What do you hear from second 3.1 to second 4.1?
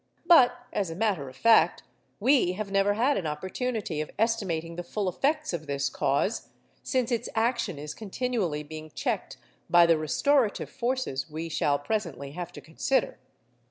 an opportunity of